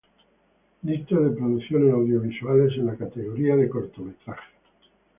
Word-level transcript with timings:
Lista 0.81 1.15
de 1.19 1.29
producciones 1.37 1.93
Audiovisuales 1.93 2.73
en 2.75 2.87
la 2.87 2.95
categoria 2.95 3.53
Cortometraje. 3.69 4.49